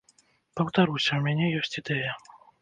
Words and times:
Паўтаруся, 0.59 1.19
у 1.19 1.27
мяне 1.27 1.51
ёсць 1.61 1.79
ідэя. 1.83 2.11